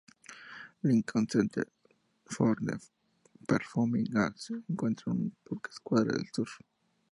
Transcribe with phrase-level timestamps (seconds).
[0.81, 1.67] Lincoln Center
[2.27, 2.81] for the
[3.47, 5.15] Performing Arts se encuentra a
[5.47, 6.47] pocas cuadras al sur.